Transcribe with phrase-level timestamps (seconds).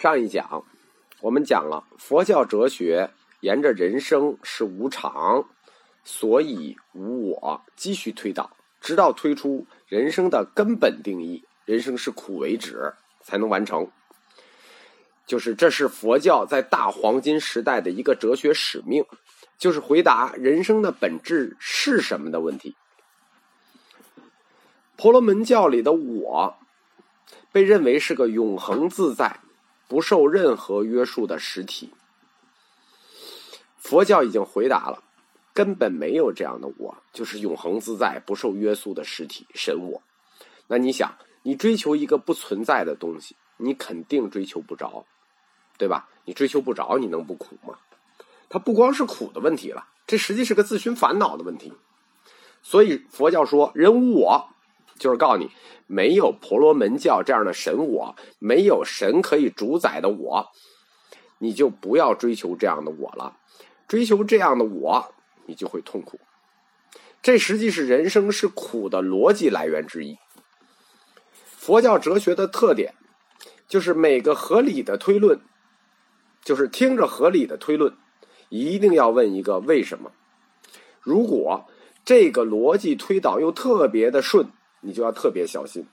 [0.00, 0.64] 上一讲
[1.20, 3.10] 我们讲了佛教哲学
[3.40, 5.44] 沿着人生是无常，
[6.04, 13.90] 所以无我，继续推导，直到推出人生的根本定义：人生是苦为止，才能完成。
[15.26, 19.04] 就是这是佛教在大黄金时代的一个哲学使命，
[19.58, 22.74] 就是回答人生的本质是什么的问题。
[24.96, 26.56] 婆罗门教里的我，
[27.52, 29.40] 被认为是个永恒自在。
[29.90, 31.92] 不受任何约束的实体，
[33.76, 35.02] 佛教已经回答了，
[35.52, 40.00] 根本没有这样的我，就是永恒自在、不受约束的实体神我。
[40.68, 45.04] 那你想，你追求一个不存在的东西，你肯定追求不着，
[45.76, 46.08] 对吧？
[46.24, 47.76] 你追求不着，你能不苦吗？
[48.48, 51.72] 它不光是苦的问题了，这实际是个自寻烦恼的问题。
[52.62, 54.50] 所以佛教说人无我。
[55.00, 55.50] 就是告诉你，
[55.86, 60.48] 没有婆罗门教这样的神我，没有神可以主宰的我，
[61.38, 63.38] 你就不要追求这样的我了。
[63.88, 65.14] 追求这样的我，
[65.46, 66.20] 你就会痛苦。
[67.22, 70.18] 这实际是人生是苦的逻辑来源之一。
[71.44, 72.94] 佛教哲学的特点
[73.66, 75.40] 就是每个合理的推论，
[76.44, 77.96] 就是听着合理的推论，
[78.50, 80.12] 一定要问一个为什么。
[81.00, 81.64] 如果
[82.04, 84.50] 这个逻辑推导又特别的顺。
[84.80, 85.86] 你就要特别小心，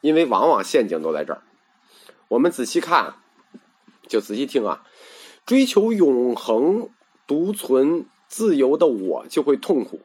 [0.00, 1.42] 因为往往陷阱都在这儿。
[2.28, 3.14] 我们仔细看，
[4.08, 4.84] 就仔细听啊。
[5.46, 6.88] 追求永恒、
[7.26, 10.00] 独存、自由的我就会痛苦。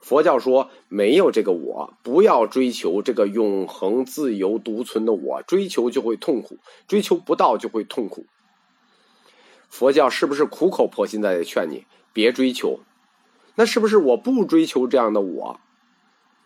[0.00, 8.24] 佛教说没有这个我，不要追求这个永恒、自由、独存的我，追求就会痛苦，追求不到就会痛苦。
[9.68, 12.80] 佛教是不是苦口婆心在劝你别追求？
[13.56, 15.60] 那是不是我不追求这样的我，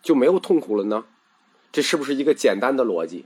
[0.01, 1.05] 就没有痛苦了呢？
[1.75, 3.25] 这是不是一个简单的逻辑？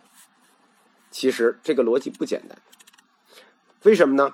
[1.11, 2.57] 其实这个逻辑不简单。
[3.83, 4.33] 为什么呢？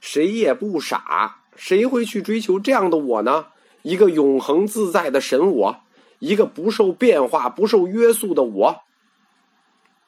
[0.00, 3.46] 谁也不傻，谁会去追求这样的我呢？
[3.82, 5.80] 一个永恒自在的神我，
[6.20, 8.82] 一个不受变化、不受约束的我。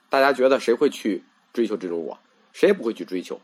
[0.09, 2.21] 大家觉得谁会去追求这种我？
[2.53, 3.41] 谁也不会去追求。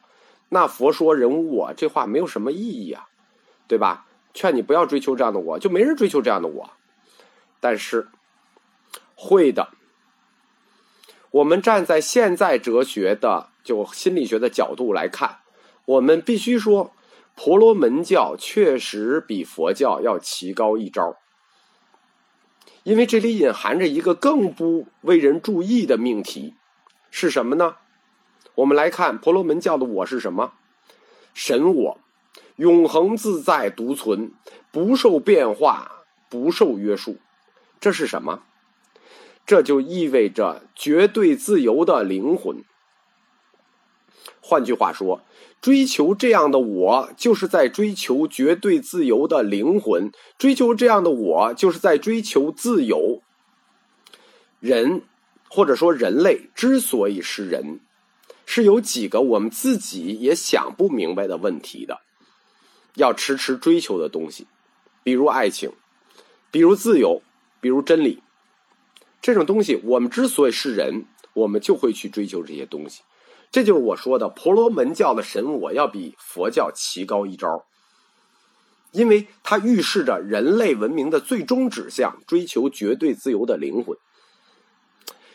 [0.51, 3.09] 那佛说人无我这话没有什么意义啊，
[3.67, 4.07] 对吧？
[4.33, 6.71] 劝你不要追求这样的我，就没人追求这样的我。
[7.59, 8.07] 但是
[9.17, 9.71] 会的。
[11.37, 15.41] 我们站在现在哲学的就心理学的角度来看，
[15.85, 16.95] 我们必须说，
[17.35, 21.19] 婆罗门教确实比佛教要奇高一招，
[22.85, 26.55] 因为这里隐含着一个更不为人注意的命题，
[27.11, 27.77] 是什么呢？
[28.55, 30.55] 我们来看婆罗门教的我是什么？
[31.35, 32.01] 神我，
[32.57, 34.33] 永恒自在独存，
[34.73, 37.19] 不受变化，不受约束，
[37.79, 38.45] 这是什么？
[39.47, 42.65] 这就意味着绝对自由的灵魂。
[44.41, 45.23] 换句话说，
[45.61, 53.23] 追求这样的我，就是在追求绝对自由的灵魂；追求这样的我，就是在追求自由。
[54.59, 55.03] 人，
[55.49, 57.81] 或者说人类之所以是人，
[58.45, 62.01] 是有几个我们自己也想不明白的问题的，
[62.95, 64.47] 要迟迟追求的东西，
[65.05, 65.73] 比如爱情，
[66.51, 67.23] 比如自由，
[67.61, 68.23] 比如真理。
[69.27, 73.03] 这种东西，我们之所以是人，我们就会去追求这些东西。
[73.51, 77.67] 这就是我说的婆罗门教的神我要比佛教奇高一招，
[78.93, 83.99] 因为它预示着人类文明的最终指向——追求绝对自由的灵魂。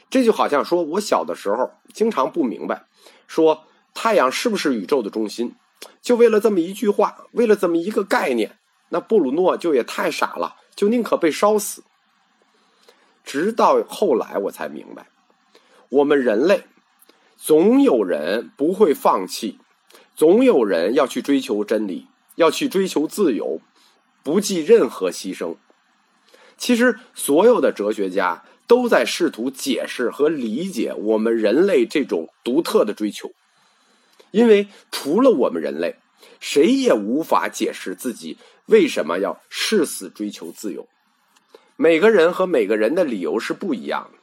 [0.09, 2.85] 这就好像说，我小的时候经常不明白，
[3.28, 5.56] 说太阳是不是宇宙的中心，
[6.02, 11.84] 就为了这么一句话，为了这么一个概念，那布鲁诺就也太傻了，就宁可被烧死。
[13.24, 15.08] 直到后来，我才明白，
[15.90, 16.64] 我们人类
[17.38, 19.58] 总有人不会放弃，
[20.16, 23.62] 总有人要去追求真理，要去追求自由，
[24.24, 25.56] 不计任何牺牲。
[26.58, 33.32] 其实，所有的哲学家都在试图解释和理解我们人类这种独特的追求，
[34.30, 35.96] 因为除了我们人类，
[36.40, 38.38] 谁也无法解释自己
[38.68, 40.88] 为什么要誓死追求自由。
[41.82, 44.20] 每个人和每个人的理由是不一样的，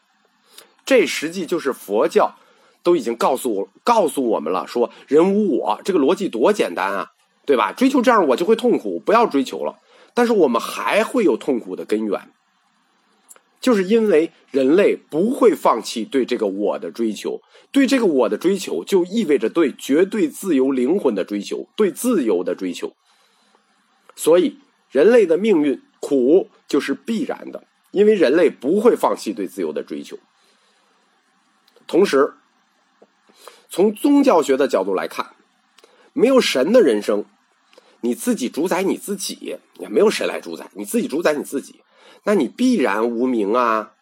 [0.87, 2.37] 这实际就是佛教
[2.85, 7.11] 都已经告诉我告诉我们了，说人无我，这个逻辑多简单啊，
[7.45, 7.73] 对吧？
[7.73, 9.81] 追求这样我就会痛苦，不要追求了。
[10.15, 12.31] 但是我们还会有痛苦的根源，
[13.61, 17.41] 就是因为人类不会放弃对这个我的追求，
[17.73, 22.93] 对这个我的追求就意味着对绝对自由灵魂的追求，对自由的追求。
[24.15, 24.59] 所以
[24.93, 25.83] 人类的命运。
[26.09, 30.19] 苦就是必然的，因为人类不会放弃对自由的追求。
[31.87, 32.33] 同时，
[33.69, 35.33] 从宗教学的角度来看，
[36.15, 37.27] 没有神的人生，
[38.01, 41.83] 你自己主宰你自己，也没有谁来主宰，你自己主宰你自己，
[42.25, 43.93] 那你必然无名啊！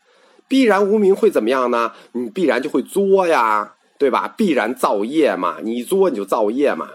[0.47, 1.93] 必然无名会怎么样呢？
[2.13, 4.29] 你必然就会作呀，对吧？
[4.29, 6.89] 必然造业嘛，你作你就造业嘛，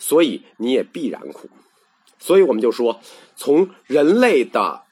[0.00, 1.48] 所以你也必然苦。
[2.18, 3.00] 所以我们就说，
[3.36, 4.82] 从人类的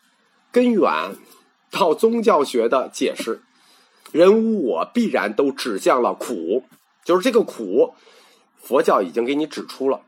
[0.52, 1.16] 根源
[1.70, 3.42] 到宗教学的解释，
[4.12, 6.64] 人无我必然都指向了苦，
[7.04, 7.94] 就是这个苦，
[8.58, 10.02] 佛教已经给你指出了，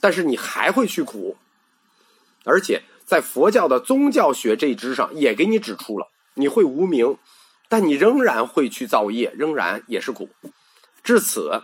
[0.00, 1.36] 但是你还会去苦，
[2.44, 7.16] 而且在佛教的宗教学这一支上也给你指出了，你会无名，
[7.68, 10.28] 但你仍然会去造业，仍然也是苦。
[11.04, 11.62] 至此，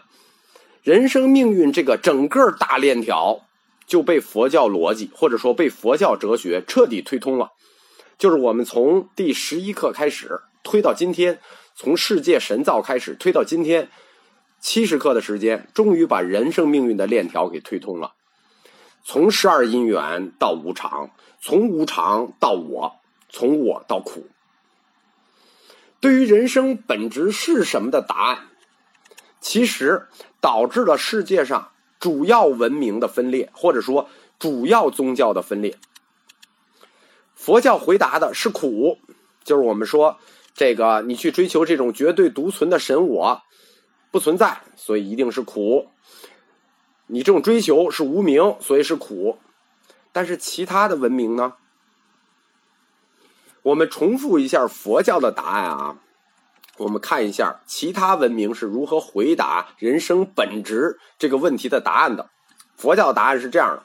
[0.83, 3.48] 人生命运这个整个大链条。
[3.89, 7.53] 就被佛教逻辑或者说被佛教哲学彻底推通了，
[8.19, 11.41] 就是我们从第十一课开始推到今天，
[11.75, 13.91] 从世界神造开始推到今天，
[14.61, 18.13] 七十课的时间，终于把人生命运的链条给推通了。
[19.03, 21.11] 从十二因缘到无常，
[21.41, 22.97] 从无常到我，
[23.31, 24.27] 从我到苦。
[25.99, 28.49] 对于人生本质是什么的答案，
[29.41, 30.09] 其实
[30.43, 31.71] 导致了世界上。
[31.99, 34.09] 主要文明的分裂，或者说
[34.39, 35.77] 主要宗教的分裂，
[37.35, 38.99] 佛教回答的是苦，
[39.45, 40.19] 就是我们说
[40.55, 43.43] 这个你去追求这种绝对独存的神我
[44.11, 45.89] 不存在，所以一定是苦。
[47.07, 49.39] 你这种追求是无名，所以是苦。
[50.13, 51.55] 但是其他的文明呢？
[53.63, 55.99] 我们重复一下佛教的答案啊。
[56.79, 62.31] 我们看一下其他文明是如何回答人生本质这个问题的答案的。
[62.77, 63.83] 佛教答案是这样的：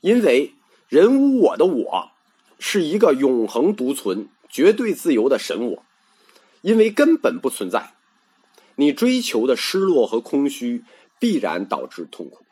[0.00, 0.54] 因为
[0.88, 2.10] 人无我的我
[2.58, 5.84] 是一个永恒独存、绝对自由的神我，
[6.62, 7.94] 因为根本不存在。
[8.74, 10.84] 你追求的失落和空虚
[11.18, 12.44] 必然导致痛苦。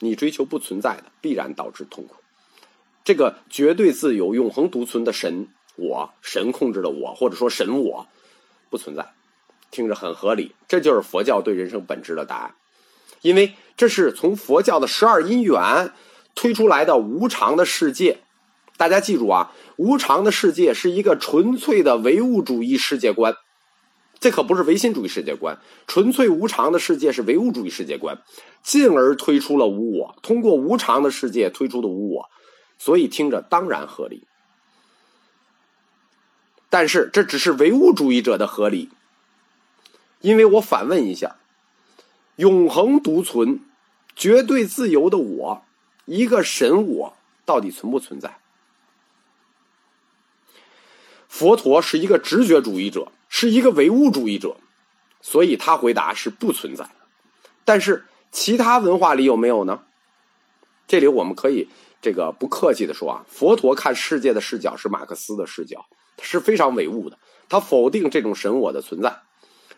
[0.00, 2.16] 你追求不存在的，必然导致痛苦。
[3.04, 8.06] 这个绝对自由、永恒独存的神我，神控制的我，或者说神我。
[8.70, 9.12] 不存在，
[9.70, 10.54] 听着很合理。
[10.66, 12.54] 这就是佛教对人生本质的答案，
[13.22, 15.92] 因为这是从佛教的十二因缘
[16.34, 18.18] 推出来的无常的世界。
[18.76, 23.34] 大家记住啊，无常的世界是一个纯粹的唯物主义世界观，
[24.20, 25.58] 这可不是唯心主义世界观。
[25.88, 28.22] 纯粹无常的世界是唯物主义世界观，
[28.62, 30.14] 进而推出了无我。
[30.22, 32.26] 通过无常的世界推出的无我，
[32.78, 34.27] 所以听着当然合理。
[36.70, 38.90] 但是这只是唯物主义者的合理，
[40.20, 41.36] 因为我反问一下：
[42.36, 43.60] 永恒独存、
[44.14, 45.64] 绝对自由的我，
[46.04, 48.38] 一个神我，到底存不存在？
[51.28, 54.56] 佛陀是一个直觉主义者，是一个唯物主义者，
[55.20, 56.90] 所以他回答是不存在。
[57.64, 59.84] 但是其他文化里有没有呢？
[60.86, 61.68] 这里我们可以
[62.00, 65.86] 这个不客气的说啊，佛陀看世界的视角是马克思的视角。
[66.20, 67.18] 是非常唯物的，
[67.48, 69.22] 他否定这种神我的存在，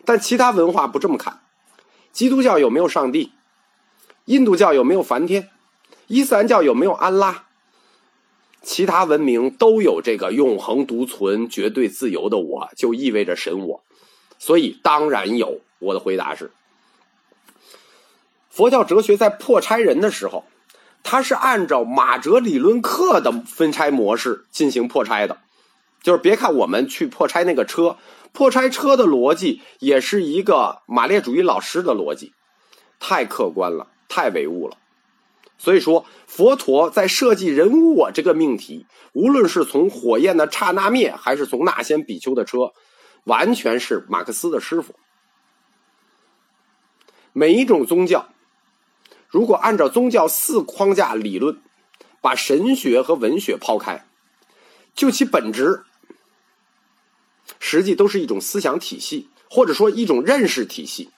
[0.05, 1.41] 但其他文化不这么看。
[2.11, 3.31] 基督教有没有上帝？
[4.25, 5.49] 印度教有没有梵天？
[6.07, 7.45] 伊斯兰教有没有安拉？
[8.61, 13.83] 其他文明都有这个永恒独存、绝对自由的我，就意味着神我，
[14.37, 15.61] 所以当然有。
[15.79, 16.51] 我的回答是：
[18.51, 20.45] 佛教哲学在破拆人的时候，
[21.01, 25.39] 它是按照马哲理论课的分拆模式进行破拆的。
[26.01, 27.97] 就是别看我们去破拆那个车，
[28.31, 32.33] 破拆车的逻辑也是一个马列主义老师的逻辑，
[32.99, 34.77] 太客观了，太唯物了。
[35.59, 42.73] 所以说，佛陀在设计人无我这个命题，无论是从火焰的刹那灭，还是从那先比丘的车，
[43.25, 44.95] 完全是马克思的师傅。
[47.31, 48.29] 每一种宗教，
[49.27, 51.61] 如果按照宗教四框架理论，
[52.21, 54.07] 把神学和文学抛开，
[54.95, 55.83] 就其本质。
[57.59, 61.09] 实际都是一种思想体系，或者说一种认识体系。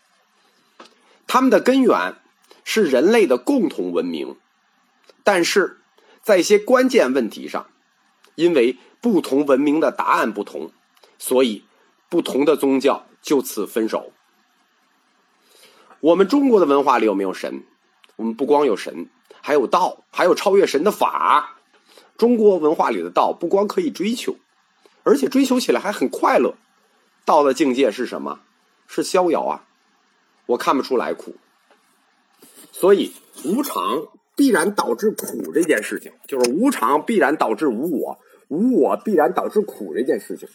[1.27, 2.15] 它们的根源
[2.63, 4.35] 是人类的共同文明，
[5.23, 5.79] 但是
[6.21, 7.67] 在一些关键问题上，
[8.35, 10.71] 因为不同文明的答案不同，
[11.17, 11.63] 所以
[12.09, 14.11] 不同的宗教就此分手。
[15.99, 17.63] 我们中国的文化里有没有神？
[18.15, 19.09] 我们不光有神，
[19.41, 21.57] 还有道，还有超越神的法。
[22.17, 24.35] 中国文化里的道不光可以追求。
[25.03, 26.55] 而且追求起来还很快乐，
[27.25, 28.39] 到了境界是什么？
[28.85, 29.65] 是逍遥啊！
[30.45, 31.35] 我看不出来苦，
[32.71, 33.13] 所以
[33.45, 38.19] 无常必然导致苦这件事情，就是无常必然导致无我，
[38.49, 40.49] 无我必然导致苦这件事情，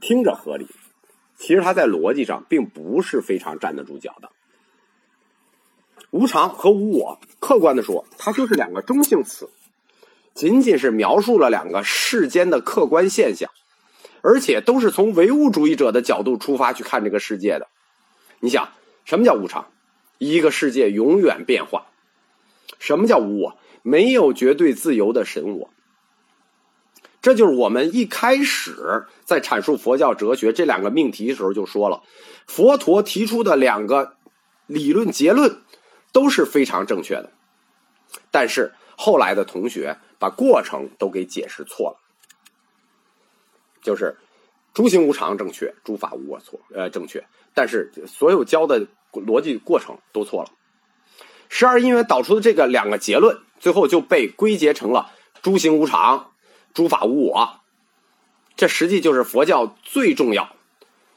[0.00, 0.66] 听着合理，
[1.38, 4.30] 其实它在逻辑上并不是非常站得住脚的。
[6.10, 9.48] 无常和无我，客观的说，它就是两个中性词，
[10.34, 13.50] 仅仅是描述了两个世间的客观现象，
[14.22, 17.68] 而且都是从唯物主义者的角度出发去看这个世界的。
[18.40, 18.70] 你想，
[19.04, 19.70] 什么叫无常？
[20.18, 21.86] 一个世界永远变化。
[22.78, 23.58] 什么叫无我？
[23.82, 25.70] 没有绝对自由的神我。
[27.20, 32.02] 这就是我们一开始在阐述佛教哲学这两个命题的时候就说了，
[32.46, 34.16] 佛陀提出的两个
[34.66, 35.62] 理论结论
[36.12, 37.30] 都是非常正确的，
[38.30, 41.96] 但是后来的同学把过程都给解释错了，
[43.82, 44.16] 就是
[44.72, 50.50] 诸行无常正确，诸法无我错，呃正确，但是所有教的逻辑过程都错了。
[51.48, 55.10] 十二因缘导出的这个两个结论，最后就被归结成了
[55.42, 56.30] 诸行无常。
[56.72, 57.60] 诸法无我，
[58.54, 60.54] 这实际就是佛教最重要、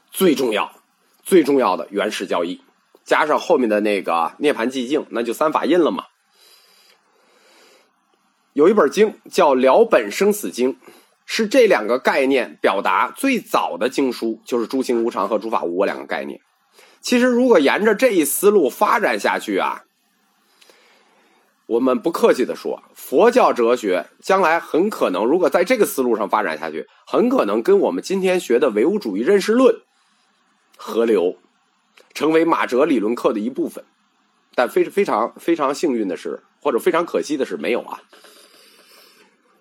[0.10, 0.82] 最重要、
[1.22, 2.62] 最重要的原始教义，
[3.04, 6.08] 加上后面的那个涅盘寂静，那就三法印了嘛。
[8.56, 10.74] 有一本经叫《了本生死经》，
[11.26, 16.40] 是这两个概念表达最早的经书，就是诸行无常和诸法无我两个概念。
[17.02, 19.84] 其实，如果沿着这一思路发展下去啊。
[21.66, 29.82] 我们不客气的说，佛教哲学将来很可能，如果在这个思路上发展下去，很可能跟我们今天学的唯物主义认识论
[30.78, 31.36] 合流，
[32.14, 33.84] 成为马哲理论课的一部分。
[34.56, 38.00] 但非非常非常幸运的是，或者非常可惜的是，没有啊。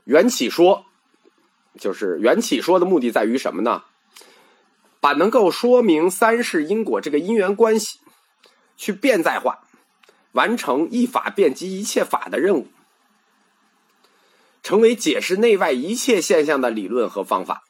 [0.05, 0.87] 缘起说，
[1.79, 3.85] 就是缘起说的目的在于什么呢？
[5.01, 7.99] 把能够说明三世因果这个因缘关系，
[8.77, 9.61] 去变在化。
[10.33, 12.67] 完成一法遍及一切法的任务，
[14.65, 17.63] 成为解释内外一切现象的理论和方法。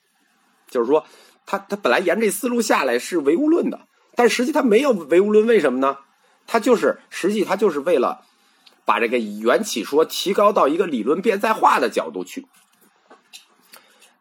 [0.71, 1.05] 就是说，
[1.45, 5.99] 他他本来沿这思路下来是唯物论的，但实际他没有唯物论，为什么呢？
[6.47, 8.25] 他就是实际他就是为了
[8.85, 12.47] 把这个缘起说提高到一个理论变在化的角度去，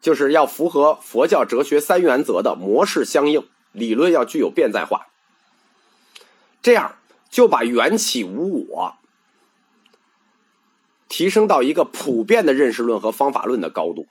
[0.02, 5.08] 就是要符合佛教哲学三原则的模式相应，理论要具有变在化，
[6.62, 6.96] 这样。
[7.34, 8.94] 就把缘起无我
[11.10, 14.06] 提升到一个普遍的认识论和方法论的高度。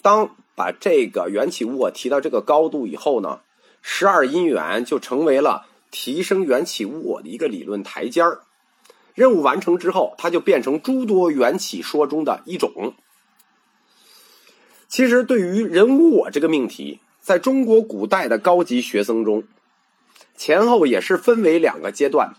[0.00, 3.40] 当把这个缘起无我提到这个高度以后呢，
[3.82, 8.42] 十二因缘就成为了提升缘起无我的一个理论台阶儿。
[9.18, 12.94] 任务完成之后，它就变成诸多缘起说中的一种。
[14.86, 19.42] 其实，对于人无我这个命题，在中国古代的高级学僧中。
[20.36, 22.36] 前后也是分为两个阶段，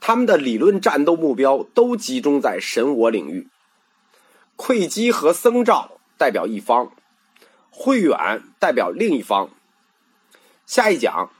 [0.00, 3.48] 他们的理论战斗目标都集中在神我领域。
[4.56, 6.90] 窥基和僧肇代表一方，
[7.68, 9.50] 慧远代表另一方。
[10.64, 11.30] 下一讲，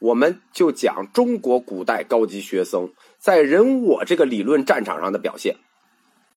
[0.00, 2.90] 我们就讲中国古代高级学僧
[3.24, 5.56] 在人我这个理论战场上的表现。